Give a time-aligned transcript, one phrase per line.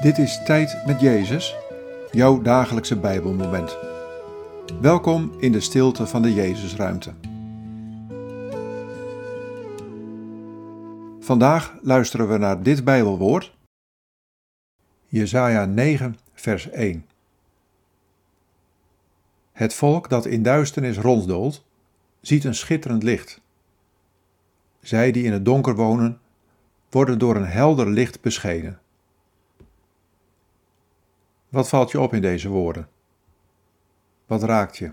[0.00, 1.56] Dit is Tijd met Jezus,
[2.10, 3.76] jouw dagelijkse Bijbelmoment.
[4.80, 7.12] Welkom in de stilte van de Jezusruimte.
[11.20, 13.56] Vandaag luisteren we naar dit Bijbelwoord.
[15.06, 17.06] Jesaja 9, vers 1.
[19.52, 21.64] Het volk dat in duisternis ronddoolt,
[22.20, 23.40] ziet een schitterend licht.
[24.80, 26.20] Zij die in het donker wonen,
[26.90, 28.80] worden door een helder licht beschenen.
[31.50, 32.88] Wat valt je op in deze woorden?
[34.26, 34.92] Wat raakt je?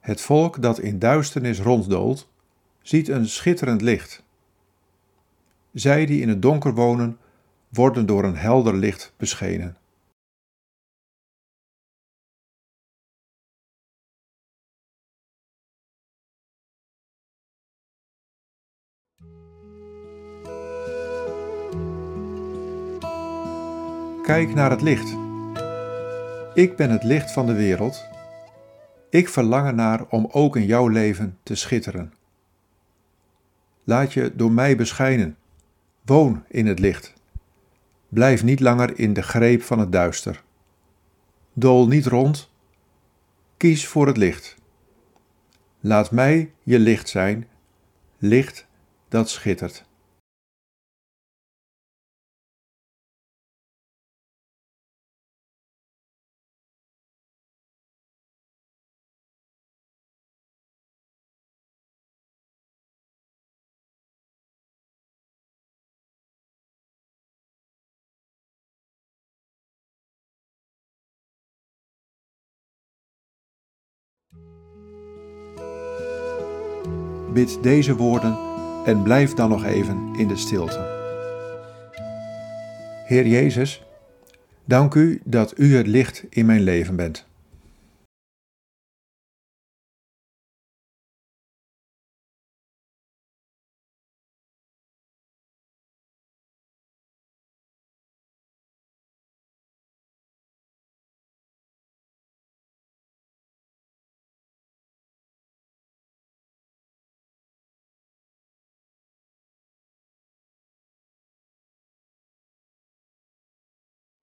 [0.00, 2.28] Het volk dat in duisternis ronddoolt,
[2.82, 4.24] ziet een schitterend licht.
[5.72, 7.18] Zij die in het donker wonen,
[7.68, 9.76] worden door een helder licht beschenen.
[24.26, 25.16] Kijk naar het licht.
[26.54, 28.04] Ik ben het licht van de wereld.
[29.10, 32.12] Ik verlang ernaar om ook in jouw leven te schitteren.
[33.84, 35.36] Laat je door mij beschijnen.
[36.04, 37.12] Woon in het licht.
[38.08, 40.42] Blijf niet langer in de greep van het duister.
[41.52, 42.50] Dool niet rond.
[43.56, 44.56] Kies voor het licht.
[45.80, 47.48] Laat mij je licht zijn,
[48.18, 48.66] licht
[49.08, 49.84] dat schittert.
[77.36, 78.38] Bid deze woorden
[78.84, 80.78] en blijf dan nog even in de stilte.
[83.06, 83.86] Heer Jezus,
[84.64, 87.26] dank u dat u het licht in mijn leven bent.